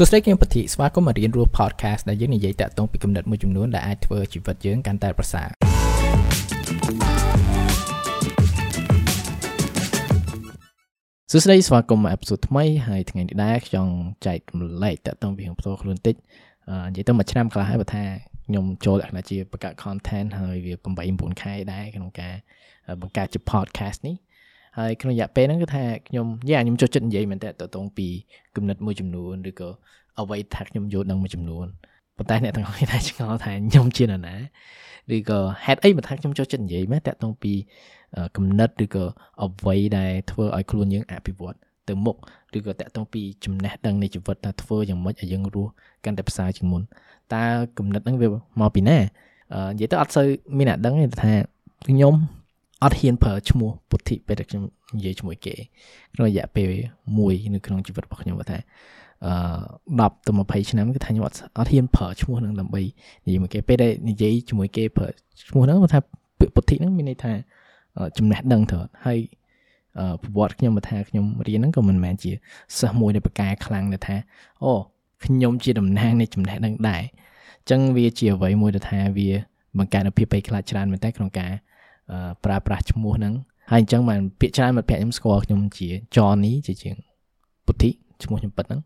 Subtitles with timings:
[0.00, 5.48] សួស្តីខ្ញុំពធីស្វាគមន៍មករៀនរស់ podcast ដែលយើងនិយាយតាក់ទងពីគំនិតមួយចំនួនដែលអាចធ្វើជីវិតយើងកាន់តែប្រសើរ
[11.30, 13.88] សួស្តីស្វាគមន៍មកអេពីសូតថ្មីហើយថ្ងៃនេះដែរខ្ញុំ
[14.26, 16.14] ចែករំលែកតាក់ទងពីរឿងផ្ទាល់ខ្លួនតិច
[16.90, 18.04] និយាយទៅមួយឆ្នាំខ្លះហើយបើថា
[18.46, 22.34] ខ្ញុំចូលលក្ខណៈជាបង្កើត content ហើយវា8 9ខែដែរក្នុងការ
[23.00, 24.16] បង្កើតជា podcast នេះ
[24.78, 28.06] ហើយក្នុងរយៈពេលហ្នឹងគឺថាខ្ញុំយ៉ាខ្ញុំចូលចិត្តនិយាយមែនតើតទៅពី
[28.56, 29.68] គំនិតមួយចំនួនឬក៏
[30.20, 31.66] អ្វីថាខ្ញុំយល់ដឹងមួយចំនួន
[32.16, 34.36] ប៉ុន្តែអ្នកទាំងអស់គ្នាតែឆ្ងល់ថាខ្ញុំជានរណា
[35.14, 37.52] ឬក៏ហេតុអីបើថាខ្ញុំចូលចិត្តនិយាយមែនតើតទៅពី
[38.36, 39.04] គំនិតឬក៏
[39.42, 41.56] អ្វីដែលធ្វើឲ្យខ្លួនយើងអភិវឌ្ឍ
[41.88, 42.16] ទៅមុខ
[42.56, 45.70] ឬក៏តកតងពីចំណេះដឹងនៃជីវិតថាធ្វើយ៉ាងម៉េចឲ្យយើងរស់
[46.04, 46.82] កាន់តែប្រសើរជាងមុន
[47.34, 47.44] តើ
[47.78, 48.28] គំនិតហ្នឹងវា
[48.60, 51.32] មកពីណានិយាយទៅអត់សូវមានអ្នកដឹងទេថា
[51.88, 52.14] ខ្ញុំ
[52.82, 54.62] អត់ហ៊ានប្រើឈ្មោះពុទ្ធិពេលដែលខ្ញុំ
[54.96, 55.54] និយាយជាមួយគេ
[56.14, 56.68] ក្នុងរយៈពេល
[57.18, 58.58] មួយនៅក្នុងជីវិតរបស់ខ្ញុំថា
[59.26, 60.32] អឺ10ទៅ
[60.64, 62.82] 20ឆ្នាំគឺថាខ្ញុំអត់អត់ហ៊ានប្រើឈ្មោះហ្នឹងដើម្បី
[63.26, 65.08] និយាយមួយគេពេលដែលនិយាយជាមួយគេប្រើ
[65.48, 66.00] ឈ្មោះហ្នឹងគាត់ថា
[66.38, 67.32] ពាក្យពុទ្ធិហ្នឹងមានន័យថា
[68.16, 69.18] ចំណេះដឹងទៅហើយ
[70.22, 72.32] ប្រវត្តិខ្ញុំមកថាខ្ញុំរៀនហ្នឹងក៏មិនមែនជា
[72.78, 74.16] សិស្សមួយដែលប្រកែខ្លាំងទៅថា
[74.62, 74.72] អូ
[75.24, 79.28] ខ្ញុំជាតំណាងនៃចំណេះដឹងដែរអញ្ចឹងវាជាអ្វីមួយដែលថាវា
[79.78, 81.52] បង្កើនភាពភ័យខ្លាចច្រើនមែនតើក្នុងការ
[82.44, 83.34] ប្រើប្រាស់ឈ្មោះហ្នឹង
[83.70, 86.96] ហើយអញ្ចឹងបានពាក្យច្រើនមិត្តភក្តិខ្ញុំស្គាល់ខ្ញុំជា Johnny ជាជាង
[87.66, 87.90] ពុទ្ធិ
[88.22, 88.82] ឈ្មោះខ្ញុំពិតហ្នឹង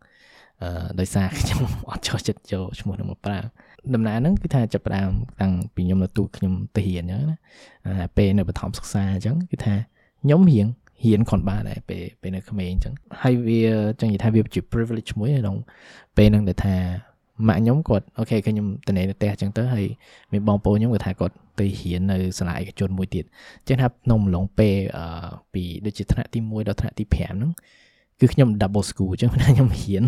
[0.63, 3.39] អឺដោយសារខ្ញុំអត់ចូលចិត្តយកឈ្មោះហ្នឹងមកប្រើ
[3.95, 7.37] ដំណើរហ្នឹងគឺថាចាប់ផ្ដើមតាំងពីខ្ញុំនៅទូខ្ញុំទៅរៀនអញ្ចឹងណា
[8.17, 9.75] ពេលនៅបឋមសិក្សាអញ្ចឹងគឺថា
[10.23, 10.67] ខ្ញុំរៀង
[11.03, 13.63] ហ៊ានខនបានដែរពេលពេលនៅក្មេងអញ្ចឹងហើយវា
[14.01, 15.57] ចឹងនិយាយថាវាជា privilege មួយក្នុង
[16.17, 16.77] ពេលហ្នឹងដែលថា
[17.49, 19.87] ម៉ាក់ខ្ញុំគាត់អូខេខ្ញុំទៅនៅផ្ទះអញ្ចឹងទៅហើយ
[20.33, 23.25] មានបងប្អូនខ្ញុំគាត់ថាគាត់ទៅរៀននៅសាលាឯកជនមួយទៀត
[23.69, 24.77] ចឹងថាក្នុងអំឡុងពេល
[25.53, 27.51] ពីដូចជាថ្នាក់ទី1ដល់ថ្នាក់ទី5ហ្នឹង
[28.21, 30.05] គឺខ្ញុំ double school អញ្ចឹងខ្ញុំរៀន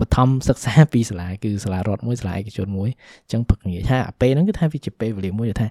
[0.00, 2.88] បឋមសិក្សាពីសាលាគឺសាលារដ្ឋមួយសាលាឯកជនមួយ
[3.24, 5.68] អញ្ចឹងព្រឹកងាយថាពេលហ្នឹងគឺថាវាជាពេលវេលាមួយថា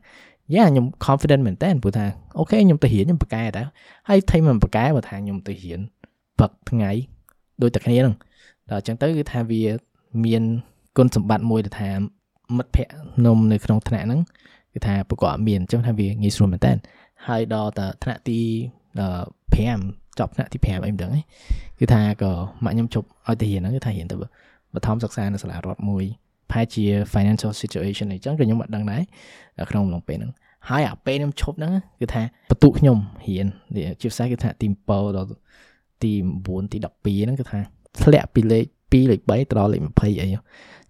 [0.55, 2.05] យ៉ាខ្ញុំ confident មែនតើព្រោះថា
[2.39, 3.63] អូខេខ្ញុំទៅរៀនខ្ញុំបកកែតើ
[4.09, 5.79] ហើយថៃមិនបកកែបើថាខ្ញុំទៅរៀន
[6.39, 6.91] ព្រឹកថ្ងៃ
[7.61, 8.15] ដូចតែគ្នាហ្នឹង
[8.69, 9.61] ដល់អញ្ចឹងទៅគឺថាវា
[10.25, 10.43] មាន
[10.97, 11.89] គុណសម្បត្តិមួយដែលថា
[12.57, 12.95] មិត្តភ័ក្តិ
[13.25, 14.21] នំនៅក្នុងថ្នាក់ហ្នឹង
[14.73, 16.73] គឺថាប្រកបអត់មានអញ្ចឹងថាវាងាយស្រួលមែនតើ
[17.27, 18.39] ហើយដល់តែថ្នាក់ទី
[19.49, 21.11] 5ចប់ថ្នាក់ទី5អីមិនដឹង
[21.79, 22.31] គឺថាក៏
[22.63, 24.15] ម៉ាក់ខ្ញុំជប់ឲ្យទៅរៀនហ្នឹងគឺថារៀនទៅ
[24.75, 26.03] បឋមសិក្សានៅសាលារដ្ឋមួយ
[26.49, 26.83] ប្រហែលជា
[27.13, 29.01] financial situation អីចឹងក៏ខ្ញុំអត់ដឹងដែរ
[29.71, 30.31] ក្នុងអំឡុងពេលហ្នឹង
[30.69, 31.71] ហើយអាពេលខ្ញុំឈប់ហ្នឹង
[32.01, 33.47] គឺថាបន្ទុកខ្ញុំរៀន
[34.01, 35.27] ជាភាសាគឺថាទី7ដល់
[36.03, 36.11] ទី
[36.45, 37.59] 9ទី12ហ្នឹងគឺថា
[38.03, 40.27] ធ្លាក់ពីលេខ 2លេខ3ទៅដល់លេខ20អី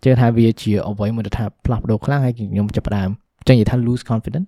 [0.04, 3.10] ជឿថាវាជាអ្វីមួយថាផ្លាស់ប្ដូរខ្លាំងហើយខ្ញុំចាប់ផ្ដើម
[3.48, 4.48] ចឹងនិយាយថា lose confidence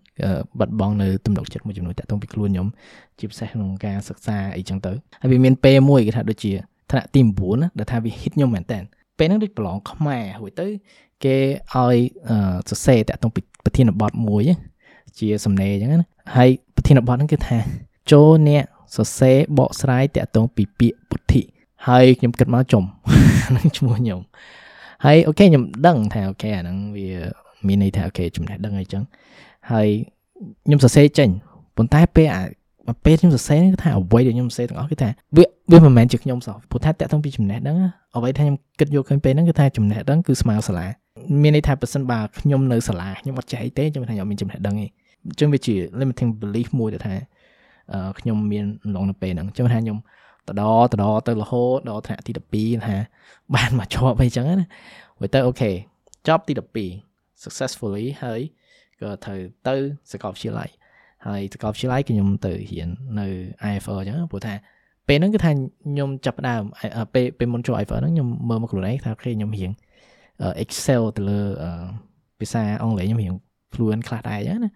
[0.60, 2.68] បាត់បង់នៅទំនុកចិត្តមួយចំនួនតាក់ទងពីខ្លួនខ្ញុំ
[3.20, 4.92] ជាពិសេសក្នុងការសិក្សាអីចឹងទៅ
[5.22, 6.52] ហើយវាមានពេលមួយគេថាដូចជា
[6.92, 8.80] ថ្នាក់ទី9ណាដែលថាវា hit ខ្ញុំមែនតើ
[9.18, 10.68] ពេលហ្នឹងដូចប្រឡងខ្មែររួចទៅ
[11.24, 11.38] គេ
[11.74, 11.98] ឲ្យ
[12.70, 14.44] សរសេរតាក់ទងពីប្រធានបទមួយ
[15.20, 17.58] ជាសំណេរចឹងណាហើយប្រធានបទហ្នឹងគឺថា
[18.12, 18.64] ចូលអ្នក
[18.96, 21.42] សរសេរបកស្រាយតាក់ទងពីពាក្យពុទ្ធិ
[21.88, 22.84] ហើយខ្ញុំគិតមកចំ
[23.56, 24.20] នឹងឈ្មោះខ្ញុំ
[25.06, 27.08] ហើយ okay ខ្ញុំដឹងថា okay អាហ្នឹងវា
[27.68, 29.04] មានន័យថា okay ចំណេះដឹងអីចឹង
[29.72, 29.88] ហើយ
[30.66, 31.30] ខ្ញុំសរសេរចេញ
[31.78, 32.44] ប៉ុន្តែពេលអា
[33.06, 37.78] ពេលខ្ញុំសរសេរគឺថាអ្វីដែលខ្ញុំសរសេរទាំងអស់គឺថាវាវាមិនមែនជាខ្ញុំសោះព្រោះថាតាក់ទងពីចំណេះដឹង
[38.16, 40.88] អ្វីថាខ្ញុំគិតយកឃើញពេលហ្នឹងគឺថាចំណេះដឹងគឺស្មើសាលា
[41.42, 44.88] មានន័យថាប៉ះសិនបើខ្ញុំនៅសាលាខ្ញុំអត់ចេះអីទេខ្ញុំថាខ្ញុំមានចំណេះដឹងទេ
[45.26, 47.16] អញ្ចឹងវាជា limiting belief មួយដែលថា
[48.20, 48.66] ខ្ញុំមាន
[48.96, 49.98] ឡងនៅពេលហ្នឹងអញ្ចឹងថាខ្ញុំ
[50.48, 52.96] តដតដទៅរហូតដល់ថ្នាក់ទី12ថា
[53.56, 54.68] បានមកជាប់អីចឹងណា
[55.20, 55.72] ហើយទៅអូខេ
[56.28, 56.54] ចប់ទី
[56.98, 58.40] 12 successfully ហើយ
[59.02, 59.76] ក៏ត្រូវទៅ
[60.12, 60.70] សាកលវិទ្យាល័យ
[61.28, 62.90] ហើយសាកលវិទ្យាល័យខ្ញុំទៅរៀន
[63.20, 63.28] នៅ
[63.72, 64.54] IFR អញ្ចឹងព្រោះថា
[65.08, 66.64] ពេលហ្នឹងគឺថាខ្ញុំចាប់ដើម
[67.14, 69.72] ពេលពេលមុនចូល IFL ហ្នឹងខ្ញុំមើលមកខ្លួនឯងថាគេខ្ញុំរៀង
[70.64, 71.42] excel ទៅលើ
[72.40, 73.34] ភាសាអង់គ្លេសខ្ញុំរៀង
[73.74, 74.70] fluent ខ្លះដែរអញ្ចឹងណា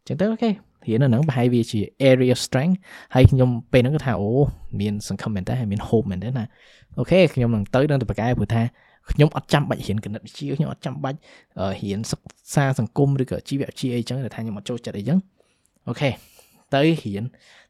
[0.00, 0.50] អញ្ចឹងទៅ okay
[0.86, 1.80] រៀននៅហ្នឹងប្រហែលវាជា
[2.10, 2.76] area strength
[3.14, 4.30] ហើយខ្ញុំពេលហ្នឹងក៏ថាអូ
[4.80, 6.44] មានសង្ឃឹមមែនតើហើយមាន hope មែនតើណា
[6.98, 8.62] អូខេខ្ញុំនឹងទៅនឹងទៅប្រកែព្រោះថា
[9.10, 11.18] ខ្ញុំអត់ចាំបាច់រៀនគណិតវិទ្យាខ្ញុំអត់ចាំបាច់
[11.82, 15.18] រៀនសិក្សាសង្គមឬក៏ជីវវិទ្យាអីចឹងដែលថាខ្ញុំអត់ចូលចិត្តអីចឹង
[15.88, 16.10] okay
[16.74, 17.24] ទៅរៀន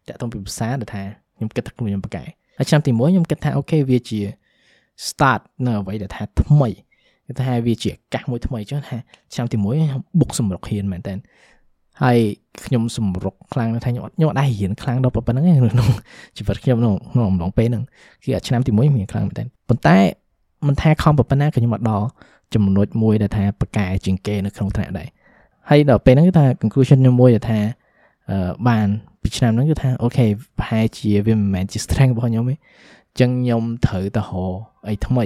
[0.08, 1.02] តាក់ទងពីភាសាដែលថា
[1.37, 2.25] ខ្ញុំគិតថាខ្លួនខ្ញុំប្រកែ
[2.58, 4.20] ហើយឆ្នាំទី1ខ្ញុំគិតថាអូខេវាជា
[5.08, 6.70] start នៅអ្វីដែលថាថ្មី
[7.26, 8.96] គឺថាវាជាឱកាសមួយថ្មីចឹងថា
[9.34, 11.14] ឆ្នាំទី1ខ្ញុំបុកសម្រុកហ៊ានមែនតើ
[12.02, 12.19] ហើយ
[12.67, 15.88] ខ្ញុំសម្រុកខ្លាំងថាខ្ញុំអត់ខ្ញុំអត់ដែររៀនខ្លាំងដល់ប៉ុណ្្នឹងក្នុង
[16.37, 17.85] ជីវិតខ្ញុំក្នុងក្នុងអំឡុងពេលហ្នឹង
[18.25, 19.96] គឺឆ្នាំទី1មានខ្លាំងមែនតើប៉ុន្តែ
[20.67, 22.06] មិនថាខំប៉ុណ្ណាក៏ខ្ញុំអត់ដល់
[22.55, 25.08] ចំណុចមួយដែលថាប្រកែជាងគេនៅក្នុងថ្នាក់ដែរ
[25.69, 27.58] ហើយដល់ពេលហ្នឹងគឺថា conclusion ខ្ញុំមួយដែលថា
[28.31, 28.87] អឺបាន
[29.23, 30.26] ពីឆ្នាំហ្នឹងគឺថាអូខេ
[30.58, 34.55] ប្រហែលជាវាមិនមែនជា strength របស់ខ្ញុំទេអញ្ចឹងខ្ញុំត្រូវទៅរក
[34.88, 35.25] អីថ្មី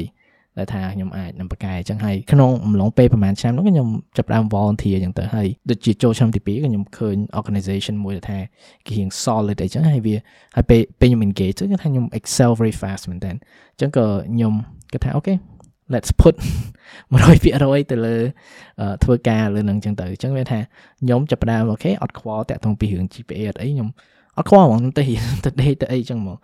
[0.58, 8.38] ដែលថាខ្ញុំអាចនឹងប្រកែអញ្ចឹងហើយក្នុងអំឡុងពេលប្រហែលឆ្នាំនោះខ្ញុំចាប់ផ្ដើម volunteer អញ្ចឹងទៅហើយដូចជាចូលឆ្នាំទី2ក៏ខ្ញុំឃើញ organization មួយដែលថា
[8.87, 10.16] គេរៀង solid អីចឹងហើយវា
[10.56, 14.52] ហើយពេលពេលខ្ញុំ engage គឺថាខ្ញុំ excel very fast មែនតើអញ្ចឹងក៏ខ្ញុំ
[14.93, 15.34] គិតថាអូខេ
[15.94, 16.34] let's put
[17.10, 18.16] 100%ទៅលើ
[19.05, 20.58] ធ្វើការលើនឹងអញ្ចឹងទៅអញ្ចឹងវាថា
[21.00, 23.88] ខ្ញុំចាប់ផ្ដើមអូខេអត់ខ្វល់តាក់ទងពីរឿង GPA អត់អីខ្ញុំ
[24.38, 25.05] អត់ខ្វល់ហ្មងទៅ
[25.44, 26.38] ទៅដេកទៅអីអញ្ចឹងហ្មង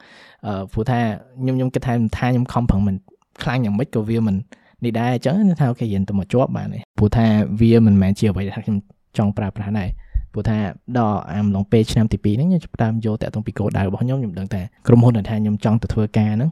[0.46, 1.00] អឺព្រោះថា
[1.40, 2.94] ខ្ញុំខ្ញុំគិតថាថាខ្ញុំខំប្រឹងមិន
[3.42, 4.36] ខ្លាំងយ៉ាងម៉េចក៏វាមិន
[4.84, 7.26] នេះដែរអញ្ចឹងថាអូខេយើងទៅមកជាប់បានព្រោះថា
[7.60, 8.78] វាមិនមែនជាអ្វីដែលខ្ញុំ
[9.18, 9.88] ចង់ប្រើប្រាស់ដែរ
[10.32, 10.56] ព្រោះថា
[10.98, 16.50] ដល់អាមឡងពេលឆ្នាំទី2ហ្នឹងខ្ញុំចាប់តាមយកតាក់ទងពីគោលដៅរបស់ខ្ញុំខ្ញុំដឹងថាក្រុមហ៊ុនដែលថាខ្ញុំចង់ទៅធ្វើការហ្នឹង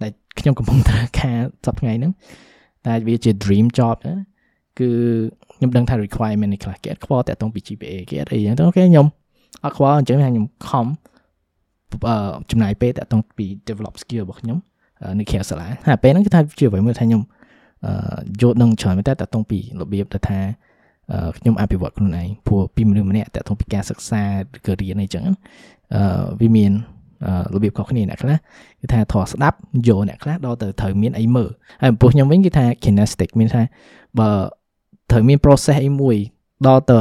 [0.00, 1.36] តែខ្ញុំកំពុងត្រូវការ
[1.66, 2.12] សប្តាហ៍ថ្ងៃហ្នឹង
[2.86, 4.14] តែវាជា dream job ណា
[4.78, 4.90] គឺ
[5.56, 9.06] ខ្ញុំដឹងថា requirement នេះខ្លះគេអត់ខ្វល់តាក់ទងពី GPA គេអត់អីចឹងទៅអូខេខ្ញុំ
[9.64, 10.86] អត់ខ្វល់អញ្ចឹងខ្ញុំខំ
[12.50, 14.58] ចំណាយពេលតាក់ទងពី develop skill របស់ខ្ញុំ
[15.18, 17.22] នៅក្រៅសាលាហើយពេលហ្នឹងគឺថាជាអ្វីមួយថាខ្ញុំ
[18.40, 20.38] យល់ដឹងច្រើនមែនតើតាក់ទងពីរបៀបទៅថា
[21.38, 24.22] ខ្ញុំអភិវឌ្ឍខ្លួនឯងព្រោះពីមនុស្សម្នាក់តាក់ទងពីការសិក្សា
[24.56, 25.24] ឬក៏រៀនអីចឹង
[25.94, 26.72] អឺវាមាន
[27.54, 28.36] របៀបខុសគ្នាអ្នកខ្លះ
[28.80, 29.56] គឺថាធေါ်ស្ដាប់
[29.88, 31.50] យកអ្នកខ្លះដល់ទៅត្រូវមានអីមើល
[31.82, 33.62] ហើយចំពោះខ្ញុំវិញគឺថា kinesthetic មានថា
[34.18, 34.30] បើ
[35.10, 36.16] ត្រូវមាន process អីមួយ
[36.66, 36.98] ដល់ទៅ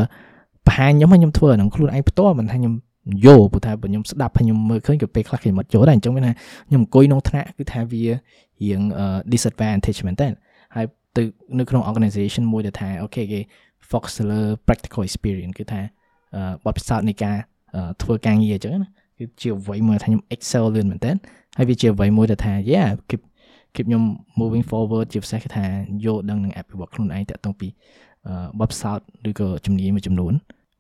[0.68, 2.74] បង្ហាញខ្ញុំឲ្យខ្ញុំធ្វើអានឹងខ្លួនឯងផ្ទាល់មិនថាខ្ញុំ
[3.26, 6.34] យកព្រោះថាបើខ្ញុំស្ដាប់ហើយខ្ញុំមើលឃើញក៏ពេលខ្លះខ្ញុំអត់ចូលដែរអញ្ចឹងមានថា
[6.70, 8.82] ខ្ញុំអង្គុយក្នុងថ្នាក់គឺថាវារៀង
[9.34, 10.28] disadvantage មែនតើ
[10.76, 10.86] ហើយ
[11.16, 11.24] ទៅ
[11.60, 13.40] នៅក្នុង organization មួយដែលថាអូខេគេ
[13.90, 15.82] focus លើ practical experience គឺថា
[16.66, 17.38] បទពិសោធន៍នៃការ
[18.02, 21.12] ធ្វើការងារអញ្ចឹងណាគឺជាអ្វីមួយថាខ្ញុំ excel លឿនមែនតើ
[21.58, 23.22] ហើយវាជាអ្វីមួយដែលថា yeah keep
[23.76, 24.04] keep ខ្ញុំ
[24.40, 25.66] moving forward ជាពិសេសគឺថា
[26.06, 27.68] យកដឹងនឹងអភិវឌ្ឍខ្លួនឯងតាក់ទងពី
[28.60, 30.34] បទពិសោធន៍ឬក៏ជំនាញមួយចំនួន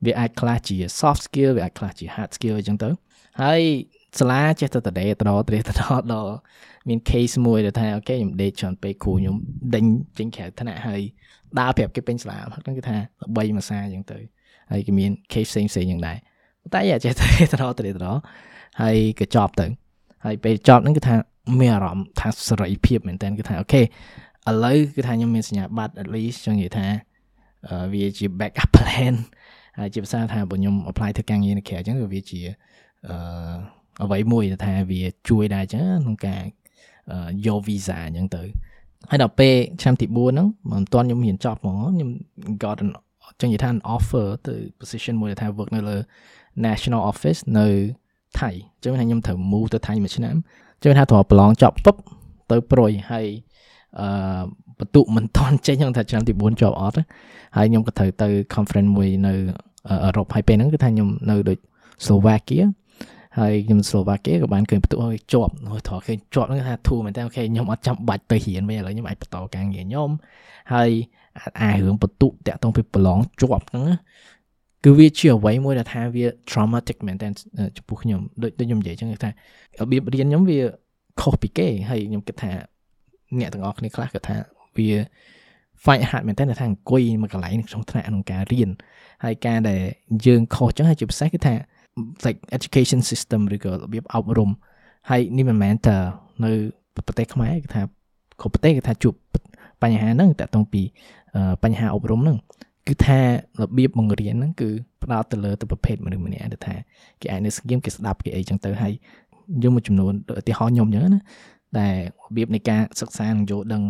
[0.06, 2.90] វាអាចខ្លះជា soft skill វាអាចខ្លះជា hard skill អញ្ចឹងទៅ
[3.42, 3.62] ហើយ
[4.20, 5.84] សាលាចេះតែតដេតដត្រេតដ
[6.14, 6.36] ដល់
[6.88, 9.36] មាន case មួយដែលថាអូខេខ្ញុំដេកច្រើនពេកគ្រូខ្ញុំ
[9.76, 9.86] ដេញ
[10.18, 11.02] ចេញក្រៅថ្នាក់ហើយ
[11.60, 14.20] ដើរប្រាប់គេពេញសាលាហ្នឹងគឺថាល្បីមួយសាអញ្ចឹងទៅ
[14.72, 16.18] ហើយគេមាន case ផ្សេងផ្សេងយ៉ាងដែរ
[16.74, 18.08] តែយ៉ាចេះតែត្រឡត្រេត្រ
[18.82, 19.68] ហើយក៏ចប់ទៅ
[20.26, 21.16] ហើយពេលចប់ហ្នឹងគឺថា
[21.60, 23.86] មានអារម្មណ៍ថាសេរីភាពមែនតើគឺថាអូខេឥ
[24.66, 26.88] ឡូវគឺថាខ្ញុំមានសញ្ញាបត្រ at least ចង់និយាយថា
[27.94, 29.43] វាជា backup plan ហើយ
[29.94, 32.42] ជាភាសាថាបើខ្ញុំ apply ធ្វើការងារនៅក្រៅអញ្ចឹងវាជា
[33.08, 33.16] អឺ
[34.04, 36.44] អ្វីមួយថាវាជួយដែរអញ្ចឹងក្នុងការ
[37.46, 38.44] យក visa អញ្ចឹងទៅ
[39.10, 42.10] ហើយដល់ពេលឆ្នាំទី4ហ្នឹងមិនទាន់ខ្ញុំរៀនចប់ហ្មងខ្ញុំ
[42.64, 42.90] got an
[43.42, 45.98] ចឹងនិយាយថា offer ទៅ position មួយថា work នៅលើ
[46.66, 47.68] national office នៅ
[48.40, 48.50] ថៃ
[48.84, 50.36] ចឹងថាខ្ញុំត្រូវ move ទៅថៃមួយឆ្នាំ
[50.84, 51.98] ចឹងថាត្រូវប្រឡងចប់ปุ๊ប
[52.52, 53.28] ទៅប្រុយហើយ
[54.00, 54.08] អឺ
[54.80, 56.96] បន្ទុមិនតន់ចេញខ្ញុំថាឆ្នាំទី4ជាប់អត់
[57.58, 59.34] ហើយខ្ញុំក៏ត្រូវទៅ conference មួយនៅ
[59.90, 61.58] អឺរ៉ុបហើយពេលហ្នឹងគឺថាខ្ញុំនៅដូច
[62.06, 62.64] Slovakia
[63.40, 70.10] ហើយខ្ញុំ Slovakia ក៏បានឃើញបន្ទុឲ្យជាប់នោះត្រង់ឃើញជាប់ហ្នឹងថាធូរមែនតើអូខេខ្ញុំអត់ចាំបាច់ទៅរៀនវិញឥឡូវខ្ញុំអាចបន្តការងារខ្ញុំ
[70.74, 70.90] ហើយ
[71.62, 73.86] អារឿងបន្ទុតាក់ទងពីប្រឡងជាប់ហ្នឹង
[74.84, 77.28] គឺវាជាអ្វីមួយដែលថាវា traumatic មែនតើ
[77.78, 79.30] ចំពោះខ្ញុំដូចដូចខ្ញុំនិយាយចឹងថា
[79.80, 80.60] របៀបរៀនខ្ញុំវា
[81.22, 82.52] ខុសពីគេហើយខ្ញុំគិតថា
[83.40, 84.36] អ្នកទាំងអស់គ្នាខ្លះគាត់ថា
[84.78, 84.90] វា
[85.84, 88.70] fight hard មែនតើថាអង្គុយមួយកន្លែងក្នុងថ្នាក់ក្នុងការរៀន
[89.24, 89.82] ហើយការដែល
[90.26, 91.54] យើងខុសចឹងហើយជាពិសេសគឺថា
[92.26, 94.50] like education system ឬក៏របៀបអប់រំ
[95.10, 95.96] ហើយនេះមិនមែនតែ
[96.46, 96.52] នៅ
[97.08, 97.82] ប្រទេសខ្មែរគឺថា
[98.42, 99.14] គ្រប់ប្រទេសគឺថាជួប
[99.84, 100.82] បញ្ហាហ្នឹងតាក់ទងពី
[101.64, 102.38] បញ្ហាអប់រំហ្នឹង
[102.88, 103.20] គឺថា
[103.62, 104.70] របៀបបង្រៀនហ្នឹងគឺ
[105.04, 106.76] ផ្ដោតទៅលើទៅប្រភេទមនុស្សម្នាក់ទៅថា
[107.22, 108.94] គេអាចនៅស្ងៀមគេស្ដាប់គេអីចឹងទៅហើយ
[109.64, 111.22] យើងមួយចំនួនឧទាហរណ៍ខ្ញុំចឹងណា
[111.78, 111.94] តែរ
[112.36, 113.84] បៀបនៃការសិក្សានិងយល់ដឹង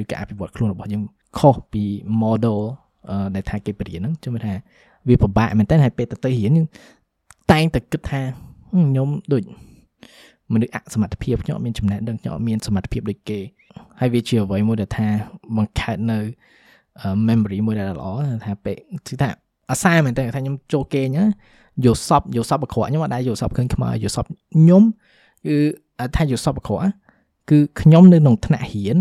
[0.00, 1.02] ឬការអភិវឌ្ឍខ្លួនរបស់យើង
[1.38, 1.84] ខុសពី
[2.22, 2.58] model
[3.34, 4.54] ដែលថាគេបរៀនហ្នឹងជំនឿថា
[5.08, 6.52] វាពិបាកមែនតើហើយពេលទៅទៅរៀន
[7.52, 8.20] តែងតែគិតថា
[8.72, 9.42] ខ្ញុំដូច
[10.52, 13.38] មនុស្សអសមត្ថភាពខ្ញុំអត់មានចំណេះដឹងខ្ញុំអត់មានសមត្ថភាពដូចគេ
[14.00, 15.06] ហើយវាជាអ្វីមួយដែលថា
[15.56, 16.18] បង្កើតនៅ
[17.28, 18.08] memory មួយដែលល្អ
[18.44, 19.28] ថាពេលគឺថា
[19.70, 21.18] អាសាមែនតើថាខ្ញុំចូលគេញ
[21.84, 24.82] យកសពយកសពអក្រក់ខ្ញុំអត់ដែរយកសពឃើញខ្មែរយកសពខ្ញុំ
[25.46, 25.56] គឺ
[26.16, 26.82] ថាយកសពអក្រក់
[27.50, 28.96] គឺខ្ញុំនៅក្នុងថ្នាក់រៀន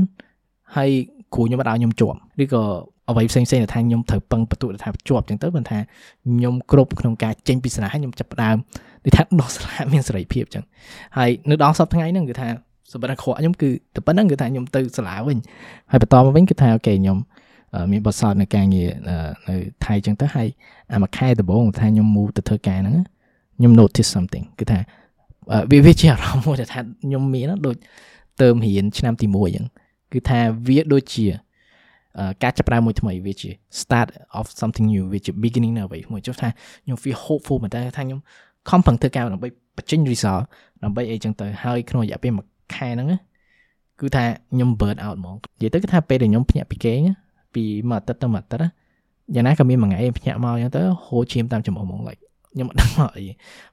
[0.75, 0.89] ហើយ
[1.33, 2.63] គ្រូខ្ញុំអត់ឲ្យខ្ញុំជាប់ឬក៏
[3.09, 5.77] អ្វីផ្សេងផ្សេងដែលថាខ្ញុំត្រូវពឹងបន្ទុកថាជាប់ចឹងទៅមិនថា
[6.25, 8.57] ខ្ញុំគ្រប់ក្នុងការចេញពីសាលាខ្ញុំចាប់ផ្ដើម
[9.03, 10.63] ដូចថាដោះសាលាមានសេរីភាពចឹង
[11.17, 12.47] ហើយនៅដល់សប្តាហ៍ថ្ងៃហ្នឹងគឺថា
[12.91, 15.37] សម្រាប់ខកខ្ញុំគឺតែប៉ុណ្្នឹងគឺថាខ្ញុំទៅសាលាវិញ
[15.91, 17.17] ហើយបន្តមកវិញគឺថាអូខេខ្ញុំ
[17.91, 18.89] មានបទសោតនៅការងារ
[19.49, 20.47] នៅថៃចឹងទៅហើយ
[20.93, 22.95] អាមួយខែដំបូងថាខ្ញុំ move ទៅធ្វើការហ្នឹង
[23.57, 24.79] ខ្ញុំ notice something គឺថា
[25.71, 27.75] វាវាជាអារម្មណ៍មួយដែលថាខ្ញុំមានដូច
[28.41, 29.65] ទៅរៀនឆ្នាំទី1ចឹង
[30.11, 31.25] គឺថាវាដូចជា
[32.43, 33.49] ការចាប់ផ្ដើមមួយថ្មីវាជា
[33.81, 34.07] start
[34.39, 36.49] of something new វាជា beginning នៅអ្វីមួយចុះថា
[36.83, 38.19] ខ្ញុំ feel hopeful មែនតើថាខ្ញុំ
[38.69, 40.43] ខំប្រឹងធ្វើការដើម្បីបញ្ចេញ result
[40.83, 43.07] ដើម្បីអីចឹងទៅហើយក្នុងរយៈពេលមួយខែហ្នឹង
[43.99, 44.23] គឺថា
[44.53, 46.99] ខ្ញុំ burn out ហ្មងនិយាយទៅគឺថាពេលដែលខ្ញុំភ្ញាក់ពីគេង
[47.55, 48.69] ពីមួយអាទិត្យទៅមួយអាទិត្យ
[49.35, 52.21] យ៉ាងណាក៏មានមួយថ្ងៃភ្ញាក់មកអញ្ចឹងទៅហូរឈាមតាមច្រមុះហ្មង like
[52.51, 53.23] ខ្ញុំមិនដឹងមកអី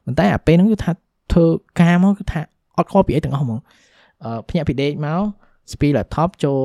[0.04, 0.90] ប៉ុន្តែអាពេលហ្នឹងគឺថា
[1.32, 1.44] ធ្វើ
[1.80, 2.40] ការមកគឺថា
[2.76, 3.62] អត់ខកពីអីទាំងអស់ហ្មងអឺ
[4.48, 5.22] ភ្ញាក់ពីដេកមក
[5.72, 6.58] ស្ពី laptop ចូល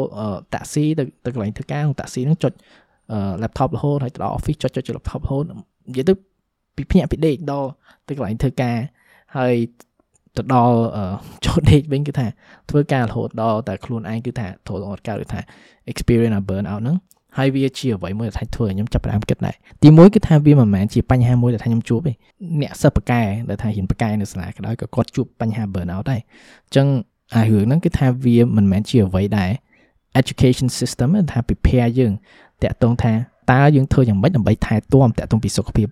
[0.54, 2.54] តាក់ស៊ីទៅទៅកន្លែងធ្វើការតាក់ស៊ីហ្នឹងចុច
[3.44, 6.14] laptop រហូតហើយទៅដល់ office ចុចចុច laptop រហូតនិយាយទៅ
[6.76, 7.70] ពីភ្ញាក់ពីដេកដល់
[8.08, 8.78] ទៅកន្លែងធ្វើការ
[9.38, 9.56] ហើយ
[10.38, 10.76] ទៅដល់
[11.46, 12.28] ចូលដេកវិញគឺថា
[12.70, 15.40] ធ្វើការរហូតដល់តែខ្លួនឯងគឺថាត្រូវអត់កើតគឺថា
[15.92, 16.98] experience burn out ហ្នឹង
[17.38, 22.14] ហើយវាជាអ្វីមួយដែលថាធ្វើឲ្យខ្ញុំចាប់ផ្ដើមគិតដែរទីមួយគឺថាវាមិនមែនជាបញ្ហាមួយដែលថាខ្ញុំជួបទេ
[22.62, 26.22] អ្នកសិស្សបកែដែលថារៀនបកែនៅសាលាក៏ដោយក៏គាត់ជួបបញ្ហា burn out ដែរ
[26.66, 26.88] អញ្ចឹង
[27.34, 29.52] អារឿងហ្នឹងគឺថាវាមិនមែនជាអ្វីដែរ
[30.20, 32.14] education system ថា prepare យើង
[32.64, 33.14] តាក់ទងថា
[33.52, 35.88] តើយើងធ្វើយ៉ាងម៉េចដើម្បីថែទាំតាក់ទងពីសុខភាព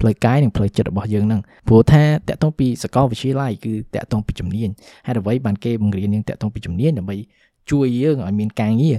[0.00, 4.68] ផ្លូវកាយនិងផ្លូវចិត្តរបស់យើងហ្នឹងព្រោះថាតាក់ទងពីសកលវិទ្យាល័យគឺតាក់ទងពីជំនាញ
[5.06, 7.16] ហេតុអ្វីបានគេបង្រៀនយើងតាក់ទងពីជំនាញដើម្បី
[7.70, 8.96] ជួយយើងឲ្យមានការងារ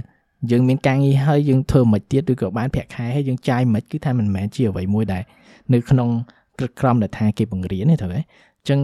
[0.50, 5.22] យើងមានការងារហើយយើងធ្វើមិនទៀតឬក៏បានប្រាក់ខែហើយយើងចាយមិនគឺថាមិនមែនជាអ្វីមួយដែល
[5.72, 6.08] នៅក្នុង
[6.58, 8.78] ក្រឹតក្រមដែលថាគេបង្រៀនទេត្រូវទេអញ្ចឹង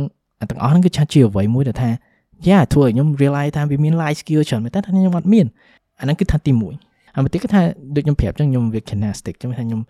[0.50, 1.90] ទាំងអស់ហ្នឹងគឺឆាជាអ្វីមួយដែលថា
[2.49, 5.47] យ៉ាធ្វើឲ្យខ្ញុំ realize ថាវាមាន life skill ច្រើនមែនតើថាខ្ញុំអត់មាន
[6.00, 7.61] អាហ្នឹងគឺថាទី1ហើយមកទៀតគឺថា
[7.95, 9.81] ដូចខ្ញុំប្រាប់ចឹងខ្ញុំវា kinesthetic ចឹងថាខ្ញុំ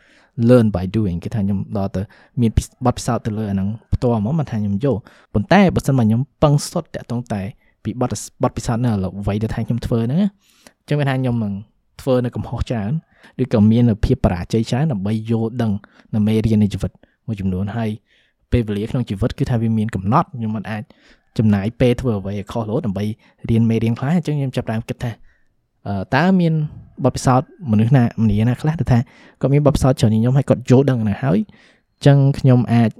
[0.48, 2.02] learn by doing គឺថាខ្ញុំដល់ទៅ
[2.40, 2.50] មាន
[2.86, 4.96] បទពិសោធន៍ទៅលើអាហ្នឹងផ្ទាល់មកមកថាខ្ញុំយក
[5.34, 7.40] ប៉ុន្តែបើសិនមកខ្ញុំពឹងសុទ្ធតាក់ទងតែ
[7.84, 8.10] ពីបទ
[8.42, 10.20] បទពិសោធន៍នៅអ្វីដែលថាខ្ញុំធ្វើហ្នឹង
[10.88, 11.52] ចឹងវាថាខ្ញុំនឹង
[12.00, 12.92] ធ្វើនៅកំហុសច្រើន
[13.42, 15.72] ឬក៏មានភាពបរាជ័យច្រើនដើម្បីយល់ដឹង
[16.14, 16.90] នៅមេរៀននៃជីវិត
[17.26, 17.90] មួយចំនួនហើយ
[18.52, 20.82] ពេលវេលាក្នុងជីវិតគឺថាវាមានកំណត់ខ្ញុំមិនអាច
[21.38, 23.04] ចំណាយពេលធ្វើអ្វីឲ្យខុសលោដើម្បី
[23.50, 25.10] រៀនមេរៀនខ្លះអញ្ចឹងខ្ញុំចាប់ផ្ដើមគិតថា
[26.16, 26.52] តើមាន
[27.04, 28.98] បទពិសោធន៍មនុស្សណាម្នាណាខ្លះទៅថា
[29.40, 31.38] គាត់មានបទពិសោធន៍ច្រើនខ្ញុំហើយគាត់យល់ដឹងណាស់ហើយ
[31.96, 32.90] អញ្ចឹងខ្ញុំអាច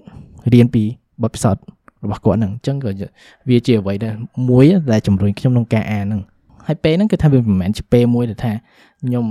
[0.52, 0.84] រៀនពី
[1.22, 1.62] បទពិសោធន៍
[2.04, 2.90] របស់គាត់ហ្នឹងអញ្ចឹងក៏
[3.48, 4.14] វាជាអ្វីដែល
[4.48, 6.22] មួយដែលជំរុញខ្ញុំក្នុងការអានហ្នឹង
[6.66, 8.52] ហើយពេលហ្នឹងគឺថាវាមិនមែនជាពេលមួយដែលថា
[9.02, 9.24] ខ្ញុំ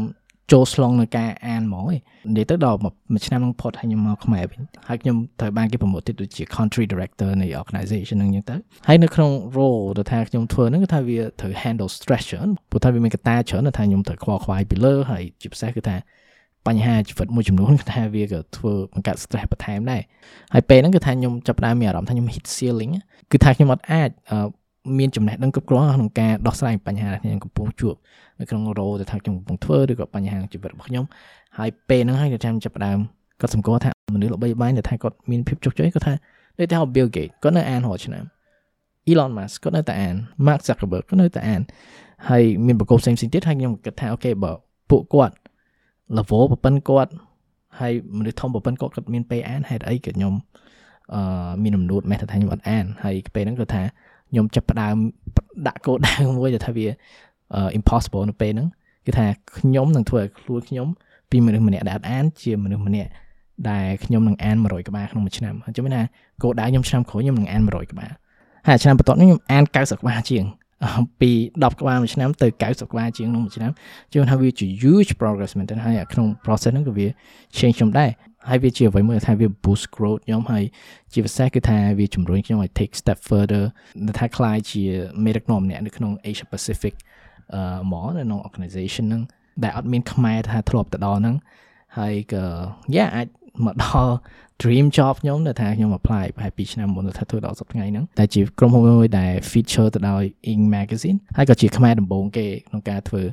[0.52, 2.00] ចូលស្លងនៅការអានហ្មងឯង
[2.30, 8.56] និយាយទៅដល់មួយឆ្នាំនឹងផុតហើយខ្ញុំមកខ្មែរវិញហើយខ្ញុំត្រូវបានគេប្រម៉ូទទៅជា country director នៃ organization ហ្នឹងអញ្ចឹងទៅ
[8.88, 15.98] ហើយនៅក្នុង role ដែលថាខ្ញុំធ្វើហ្នឹងគឺថាវាត្រូវ handle stress ច្រើនព្រោះថាវាមានកត្តាច្រើនដែលថាខ្ញុំត្រូវខ្វល់ខ្វាយពីលើហើយជាពិសេសគឺថា
[16.68, 20.02] បញ្ហាជីវិតមួយចំនួនគឺថាវាក៏ធ្វើបង្កើត stress បន្ថែមដែរ
[20.54, 22.92] ហើយពេលហ្នឹងគឺថាខ្ញុំចាប់ផ្ដើមមានអារម្មណ៍ថាខ្ញុំ hit ceiling
[23.32, 24.10] គឺថាខ្ញុំអត់អាច
[25.00, 27.96] មានចំណេះដឹងគ្រប់គ្រាន់ក្នុងការដោះស្រាយបញ្ហាដែលខ្ញុំកំពុងជួប
[28.39, 31.06] នៅក្នុងរោដែលថាខ្ញុំកំពុងធ្វើឬក៏បញ្ហាជីវិតរបស់ខ្ញុំ
[31.58, 32.98] ហើយពេលហ្នឹងហើយខ្ញុំចាប់ផ្ដើម
[33.42, 36.13] គាត់សម្គាល់ថាមនុស្សល្បីល្បាញដែលថាគាត់មានភាពជោគជ័យគាត់ថា
[36.60, 38.24] ដូចថា Bill Gates គាត់នៅអានរាល់ឆ្នាំ
[39.10, 40.15] Elon Musk គាត់នៅតែអាន
[40.46, 41.62] Mark Zuckerberg គាត់នៅតែអាន
[42.30, 44.51] ហើយមានប្រកបផ្សេងៗទៀតហើយខ្ញុំគិតថាអូខេបើ
[44.89, 45.36] ពួកគាត់
[46.18, 47.12] level ប្រពន្ធគាត់
[47.80, 50.34] ហើយមនុស្សធំប្រពន្ធគាត់គាត់មានពេលអានហេតុអីក៏ខ្ញុំ
[51.13, 51.22] អឺ
[51.63, 53.84] មានអំណួតមេថាខ្ញុំអត់អានហើយពេលហ្នឹងគាត់ថា
[54.36, 54.96] ខ្ញុំចាប់ផ្ដើម
[55.68, 56.88] ដាក់គោលដៅមួយដែលថាវា
[57.77, 58.68] impossible នៅពេលហ្នឹង
[59.06, 59.25] គឺថា
[59.58, 60.88] ខ្ញុំនឹងធ្វើឲ្យខ្លួនខ្ញុំ
[61.32, 63.10] ពីមនុស្សម្នាក់ដែលអត់អានជាមនុស្សម្នាក់
[63.70, 66.04] ដែលខ្ញុំនឹងអាន100ក្បាលក្នុងមួយឆ្នាំអញ្ចឹងមានថា
[66.44, 68.12] គោលដៅខ្ញុំឆ្នាំក្រោយខ្ញុំនឹងអាន100ក្បាល
[68.68, 70.46] ហើយឆ្នាំបន្ទាប់នេះខ្ញុំអាន90ក្បាលជាង
[71.22, 73.72] ពី10ក្បាលមួយឆ្នាំទៅ90ក្បាលជាងក្នុងមួយឆ្នាំ
[74.13, 77.08] ជឿថាវាជា huge progress មែនទែនហើយក្នុង process ហ្នឹងក៏វា
[77.58, 78.10] change ខ្ញុំដែរ
[78.50, 80.64] ហើយវាជាអ្វីមួយថាវា boost growth ខ្ញុំហើយ
[81.14, 83.64] ជាពិសេសគឺថាវាជំរុញខ្ញុំឲ្យ take step further
[84.20, 84.84] ថាខ្លាយជា
[85.24, 86.94] មេដឹកនាំម្នាក់នៅក្នុង Asia Pacific
[87.54, 89.24] អឺហ្មងនៅក្នុង organization ហ្នឹង
[89.64, 91.36] ដែលអត់មានខ្មែរថាធ្លាប់ទៅដល់ហ្នឹង
[91.98, 92.44] ហើយក៏
[92.96, 93.28] យ៉ាអាច
[93.66, 94.14] មកដល់
[94.64, 103.24] dream job ខ្ញុំដែលថាខ្ញុំ apply ប្រហែល2ឆ្នាំមុនថាធ្វើដល់សប្តាហ៍ថ្ងៃហ្នឹងតែជាក្រុមហ៊ុនមួយដែល feature ទៅដោយ Ing Magazine ហើយក៏ជាខ្មែរដំបូងគេក្នុងការធ្វើ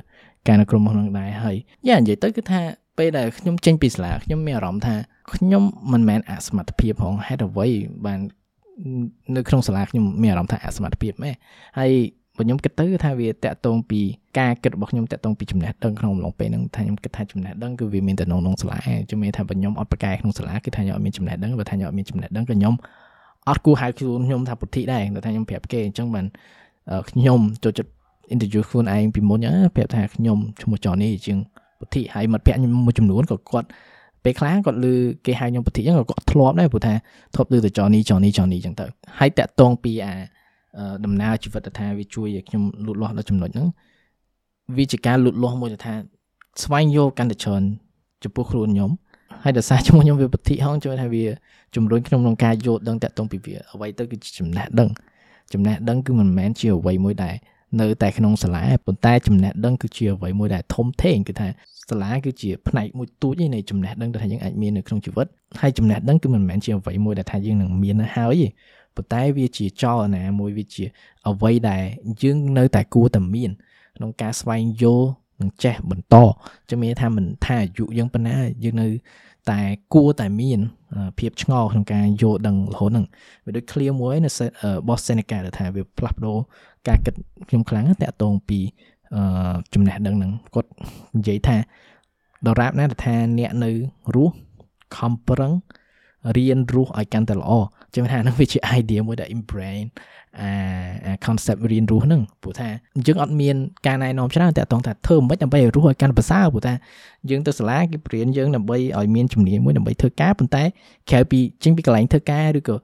[0.47, 2.61] ការនៅក្រុមហ៊ុនហ្នឹងដែរហើយយ៉ានិយាយទៅគឺថា
[2.97, 4.95] ពេលដែលខ្ញុំចេញពីសាលាខ្ញុំមានអារម្មណ៍ថា
[5.35, 7.67] ខ្ញុំមិនមែនអសមត្ថភាពផងហេតុអ្វី
[8.05, 8.19] បាន
[9.35, 11.35] នៅក្នុងសាលាខ្ញុំមានអារម្មណ៍ថាអសមត្ថភាពហ្មង
[11.79, 11.91] ហើយ
[12.37, 13.99] បើខ្ញុំគិតទៅគឺថាវាតកតងពី
[14.39, 18.79] ការគិតរបស់ខ្ញុំតកតងពីចំណេះដឹងក្នុងអំឡុងពេលហ្នឹងថាខ្ញុំគិតថាចំណេះដឹងគឺវាមានតែក្នុងក្នុងសាលា
[19.11, 22.73] ជំនឿថាបើខ្ញុំអត់ប្រកែក្នុងសាលាគឺថាខ្ញុំអត់មានចំណេះដឹងបើថាខ្ញុំអត់មានចំណេះដឹងក៏ខ្ញុំ
[23.49, 26.25] អត់គួរហៅខ្លួនខ្ញុំថាពុទ្ធិដែរតែថាខ្ញុំប្រាប់គេអញ្ចឹងបាន
[27.09, 27.91] ខ្ញុំចូលចិត្ត
[28.33, 29.39] interview ខ្លួនឯងពីមុន
[29.75, 31.37] ប្រាប់ថាខ្ញុំឈ្មោះ Johnny ជាង
[31.83, 33.67] ពុទ្ធិហើយមិត្តភក្តិខ្ញុំមួយចំនួនក៏គាត់
[34.23, 34.93] ពេលខ្លះគាត់លឺ
[35.25, 36.93] គេហៅខ្ញុំពុទ្ធិអញ្ចឹងក៏គាត់ធ្លាប់ដែរព្រោះថា
[37.33, 38.85] ធ្លាប់លឺតែ Johnny Johnny Johnny អញ្ចឹងទៅ
[39.19, 40.13] ហើយតាក់តងពីអា
[41.05, 43.67] ដំណើរជីវិតថាវាជួយឲ្យខ្ញុំលូតលាស់ដល់ចំណុចហ្នឹង
[44.77, 45.93] វាជាការលូតលាស់មួយដែលថា
[46.63, 47.63] ស្វែងយល់កាន់តែច្រើន
[48.23, 48.91] ចំពោះខ្លួនខ្ញុំ
[49.43, 51.23] ហើយដោយសារជាមួយខ្ញុំវាប្រតិហងជួយថាវា
[51.75, 54.89] ជំរុញខ្ញុំក្នុងការយល់ដឹងតាក់ទងពីវាអ្វីទៅគឺជាចំណេះដឹង
[55.53, 57.35] ចំណេះដឹងគឺមិនមែនជាអ្វីមួយដែល
[57.81, 61.47] នៅតែក្នុងសាលាប៉ុន្តែចំណេះដឹងគឺជាអ្វីមួយដែលធំធេងគឺថា
[61.89, 65.27] សាលាគឺជាផ្នែកមួយទូចនៃចំណេះដឹងដែលថាយើងអាចមាននៅក្នុងជីវិត
[65.61, 68.47] ហើយចំណេះដឹងគឺមិនមែនជាអ្វីមួយដែលថាយើងនឹងមាននៅហើយទេ
[68.95, 70.85] ប៉ុន្តែវាជាចលនាមួយវាជា
[71.29, 71.83] អ្វីដែល
[72.21, 73.51] យើងនៅតែគួរតែមាន
[73.97, 75.07] ក្នុងការស្វែងយល់
[75.41, 76.15] និងចេះបន្ត
[76.69, 78.87] ចឹងមានថាមិនថាអាយុយើងប៉ុណ្ណាយើងនៅ
[79.51, 79.59] តែ
[79.93, 80.59] គួរតែមាន
[81.19, 83.05] ភាពឆ្ងល់ក្នុងការយល់ដឹងរហូតហ្នឹង
[83.45, 86.37] វាដូច clear មួយនៅរបស់ Seneca ដែលថាវាផ្លាស់ប្ដូរ
[86.87, 87.13] ការគិត
[87.49, 88.59] ខ្ញុំខ្លាំងតាក់ទងពី
[89.73, 90.69] ចំណេះដឹងហ្នឹងគាត់
[91.15, 91.57] និយាយថា
[92.47, 93.71] ដរាបណាដែលថាអ្នកនៅ
[94.15, 94.33] រស់
[94.95, 95.53] ខំប្រឹង
[96.37, 97.51] រៀនរស់ឲ្យកាន់តែល្អ
[97.95, 99.83] ចឹងថាហ្នឹងវាជា idea មួយដែល imbrain
[100.41, 102.69] អា concept រៀនរស់ហ្នឹងព្រោះថា
[103.05, 103.55] យើងអត់មាន
[103.87, 106.73] ការណែនាំច្រើនតែតងថាធ្វើមិនដើម្បីឲ្យរស់ឲ្យកាន់ប្រសើរព្រោះថា
[107.29, 110.63] យើងទៅសាលាគេបរៀនយើងដើម្បីឲ្យមានជំនាញមួយដើម្បីធ្វើការប៉ុន្តែ
[111.09, 112.75] ក្រៅពីចេញពីកន្លែងធ្វើការឬក៏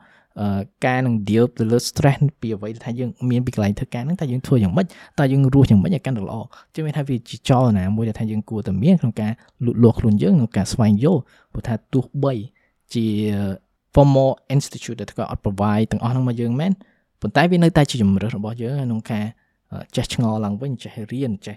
[0.86, 4.86] ការនឹង deal ទៅលើ stress ពីអ្វីថាយើងមានពីកន្លែងធ្វើការហ្នឹងតើយើងធ្វើយ៉ាងម៉េច
[5.19, 6.38] តើយើងរស់យ៉ាងម៉េចឲ្យកាន់តែល្អ
[6.74, 9.31] ជាមានថាវាជាចលនាមួយដែលថាយើងគួរតែមានក្នុងការ
[9.65, 11.22] លូតលាស់ខ្លួនយើងក្នុងការស្វែងយល់
[11.53, 12.34] ព្រោះថាទោះបី
[12.93, 13.05] ជា
[13.93, 16.72] formal institute ដែលគាត់អត់ provide ទាំងអស់ហ្នឹងមកយើងមែន
[17.22, 19.25] ប៉ុន្តែវានៅតែជាជំរើសរបស់យើងក្នុងការ
[19.96, 21.55] ចេះឆ្ងល់ឡើងវិញចេះរៀនចេះ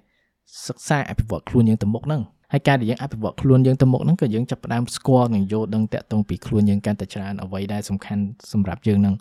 [0.67, 9.15] សិក្សាអភិវឌ្ឍខ្លួនយើងទៅមុខហ្នឹង ហើយការដែលយើងអភិវឌ្ឍខ្លួនយើងទៅមុខហ្នឹងក៏យើងចាប់ផ្ដើមស្គាល់និងយល់ដឹងតាក់ទងពីខ្លួនយើងកាន់តែច្រើនអ្វីដែលសំខាន់សម្រាប់យើងហ្នឹង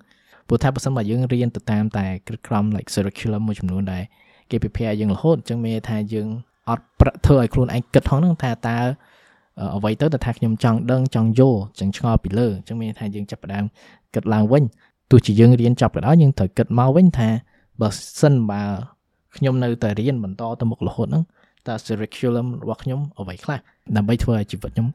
[0.47, 4.03] ព្រោះថាបើសិនបើយើងរៀនទៅតាមតែគ្រឹះក្រម like curriculum មួយចំនួនដែរ
[4.51, 6.27] គេពិភាក្សាយើងរហូតអញ្ចឹងមានថាយើង
[6.69, 8.77] អត់ប្រធ្វើឲ្យខ្លួនឯងគិតផងហ្នឹងថាតើ
[9.75, 13.63] អ្វីទៅដែលថាខ្ញុំចង់ដឹងចង់យល់ចឹងឆ្ងល់ពីលើអញ្ចឹងមានថាយើងចាប់ផ្ដើម
[14.13, 14.63] គិតឡើងវិញ
[15.11, 17.29] ទោះជាយើងរៀនចប់ក៏ដោយយើងត្រូវគិតមកវិញថា
[17.81, 18.61] បើសិនបើ
[19.35, 21.23] ខ្ញុំនៅតែរៀនបន្តទៅមុខរហូតហ្នឹង
[21.67, 23.59] តើ curriculum របស់ខ្ញុំអ្វីខ្លះ
[23.95, 24.87] ដើម្បីធ្វើឲ្យជីវិតខ្ញុំ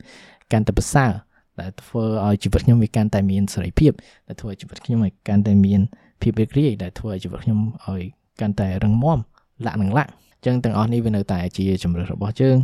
[0.52, 1.12] កាន់តែប្រសើរ
[1.60, 3.92] ដែលធ្វើឲ្យជីវិតខ្ញុំវាកាន់តែមានសេរីភាព
[4.28, 5.80] ដែលធ្វើឲ្យជីវិតខ្ញុំឲ្យកាន់តែមាន
[6.22, 8.02] ភាពរីករាយដែលធ្វើឲ្យជីវិតខ្ញុំឲ្យ
[8.40, 9.18] កាន់តែរឹងមាំ
[9.66, 12.58] លាក់នឹងលាក់អញ្ចឹងទាំងអស់នេះវានៅតែជាជំរើសរបស់យើង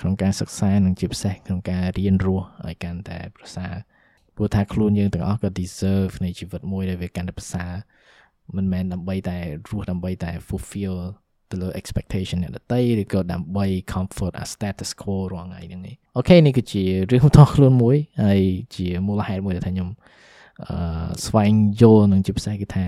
[0.00, 3.74] ក្នុងការសិក្សានិងជាពិសេសក្នុងការរៀនរស់ឲ្យកាន់តែប្រសើរ
[4.36, 7.72] ព្រោះថាខ្លួនយើងទាំងអស់ក៏ deserve នៃជីវិតមួយដែលវាកាន់តែប្រសើរ
[8.56, 9.38] មិនមែនដើម្បីតែ
[9.70, 10.96] រស់ដើម្បីតែ fulfill
[11.52, 18.40] ទៅលើ expectation អ្នកដទៃឬក៏ដើម្បី comfort a status quo រាល់ថ្ងៃហ្នឹងឯងអូខេនេះគឺជារឿងបន្តខ្លួនមួយហើយ
[18.76, 19.88] ជាមូលហេតុមួយដែលថាខ្ញុំ
[20.68, 20.76] អឺ
[21.26, 22.84] ស្វែងយល់នឹងជាពិសេសគឺថា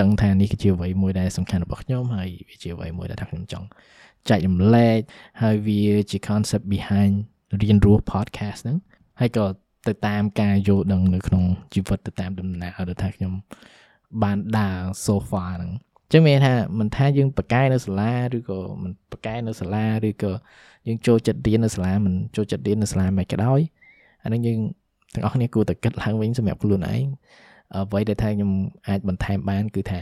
[0.00, 3.66] ដឹងថានេះគឺជាអ្វីមួយដែលសំខាន់របស់ខ្ញុំហើយវាជាអ្វីមួយដែលថាខ្ញុំចង់
[4.28, 4.98] ចែករំលែក
[5.42, 7.14] ហើយវាជា concept behind
[7.62, 8.76] រៀនរស់ podcast ហ្នឹង
[9.20, 9.44] ហើយក៏
[9.88, 11.44] ទៅតាមការយល់ដឹងនៅក្នុង
[11.74, 13.32] ជីវិតទៅតាមដំណើរដែលថាខ្ញុំ
[14.22, 15.72] បានដើរ so far ហ្នឹង
[16.12, 20.32] ចឹងមានថាមិនថាយើងបកកែនៅសាលាឬក៏មិនបកកែនៅសាលាឬក៏
[20.86, 23.60] យើងចូលចិត្តរៀននៅសាលាមិនចូលចិត្តរៀននៅសាលាមិនក៏ដោយ
[24.24, 24.58] អានឹងយើង
[25.14, 27.04] ទាំងអស់គ្នាគួរតែគិតឡើងវិញសម្រាប់ខ្លួនឯង
[27.74, 28.50] អ្វីដែលថាខ្ញុំ
[28.88, 30.00] អាចបន្ថែមបាន គឺថា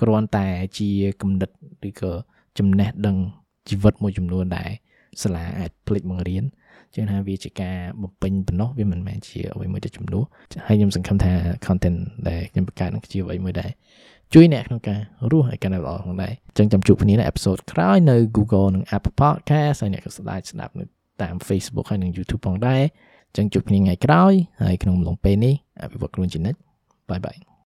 [0.00, 0.46] គ្រាន់តែ
[0.78, 0.88] ជា
[1.22, 1.50] គំនិត
[1.88, 2.12] ឬក៏
[2.58, 3.16] ចំណេះដឹង
[3.68, 4.70] ជីវិតមួយចំនួនដែល
[5.22, 6.44] សាលាអាចផ្លិចបង្រៀន
[6.94, 10.24] ជាងថាវាជាការបំពេញបំណោះវាមិនមែនជាអ្វីមួយដែលជំនួស
[10.66, 11.32] ហើយខ្ញុំសង្ឃឹមថា
[11.66, 13.70] content ដែលខ្ញុំបង្កើតនឹងជាអ្វីមួយដែល
[14.34, 20.84] ជួយអ្នកក្នុងការរស់ឲ្យកាន់តែល្អផងដែរអញ្ចឹងចាំជួបគ្នានៅអេពីសូតក្រោយនៅ Google និង Apple Podcast ហើយអ្នកក៏ស្ដាយស្ដាប់នៅ
[21.22, 22.82] តាម Facebook ហើយនិង YouTube ផងដែរ
[23.28, 26.58] អញ្ចឹងជួបគ្នាថ្ងៃក្រោយហើយក្នុងអំឡុងពេលនេះអភិវឌ្ឍខ្លួនជានិច្ច
[27.10, 27.49] បាយបាយ